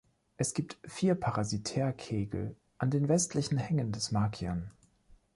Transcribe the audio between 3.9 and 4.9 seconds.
des Makian.